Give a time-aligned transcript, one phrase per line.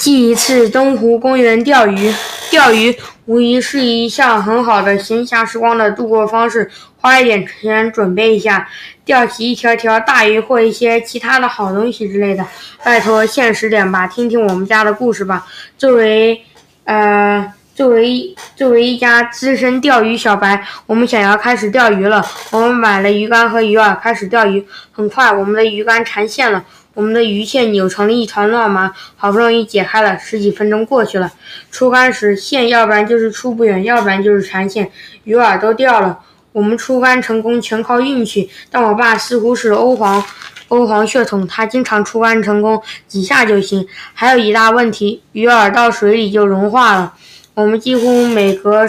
[0.00, 2.10] 记一次东湖公园钓鱼。
[2.50, 2.96] 钓鱼
[3.26, 6.70] 无疑是一项很好的闲暇时光的度过方式。
[6.96, 8.66] 花一点钱准备一下，
[9.04, 12.42] 钓起一条条大鱼或一些其他的好东西之类的。
[12.82, 15.46] 拜托，现实点吧，听听我们家的故事吧。
[15.76, 16.42] 作为，
[16.84, 22.24] 呃，作为作为一家资深钓鱼小白，我们想要开始钓鱼了。
[22.52, 24.66] 我们买了鱼竿和鱼饵，开始钓鱼。
[24.92, 26.64] 很快，我们的鱼竿缠线了。
[26.92, 30.18] 我们的鱼线扭成了一团乱麻，好不容易解开了。
[30.18, 31.32] 十几分钟过去了，
[31.70, 34.90] 出竿时线要不然就是出不远，要不然就是缠线，
[35.24, 36.18] 鱼饵都掉了。
[36.52, 40.22] 我们出竿成功全靠运气，但我爸似乎是欧皇
[40.66, 43.86] 欧皇血统，他经常出竿成功几下就行。
[44.12, 47.14] 还有一大问题，鱼饵到水里就融化了。
[47.54, 48.84] 我们几乎每隔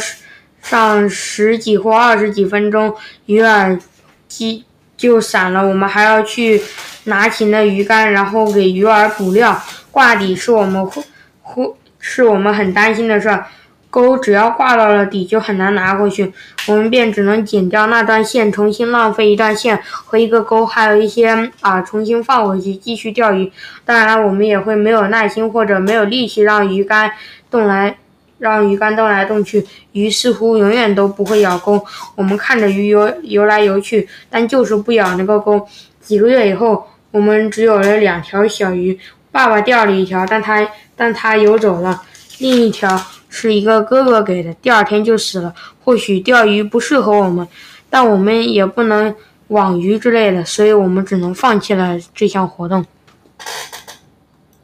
[0.63, 2.95] 上十几或二十几分钟，
[3.27, 3.79] 鱼饵
[4.27, 4.65] 机
[4.97, 5.67] 就散了。
[5.67, 6.59] 我们还要去。
[7.05, 9.61] 拿起那鱼竿，然后给鱼饵补料。
[9.91, 11.03] 挂底是我们会
[11.41, 13.45] 会是我们很担心的事儿。
[13.89, 16.31] 钩只要挂到了底，就很难拿回去。
[16.65, 23.51] 我们便只能剪掉那段线，重新浪费一段线和一个钩，还有一些啊，重新放回去继续钓鱼。
[23.83, 27.11] 当然，我们也会没有耐心或者没有力气让鱼竿
[27.49, 27.97] 动来，
[28.39, 29.67] 让鱼竿动来动去。
[29.91, 31.85] 鱼似乎永远都不会咬钩。
[32.15, 35.67] 我们看着鱼游游来游去，但就是不咬那个钩。
[35.99, 36.87] 几个月以后。
[37.11, 38.97] 我们只有了两条小鱼，
[39.31, 42.01] 爸爸钓了一条，但他但他游走了，
[42.39, 42.89] 另一条
[43.29, 45.53] 是一个哥哥给的，第二天就死了。
[45.83, 47.47] 或许钓鱼不适合我们，
[47.89, 49.13] 但我们也不能
[49.47, 52.85] 网鱼之类的，所以我们只能放弃了这项活动。